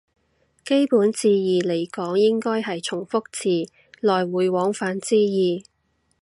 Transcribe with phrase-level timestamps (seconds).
[0.65, 5.63] 基本字義嚟講應該係從復字，來回往返之意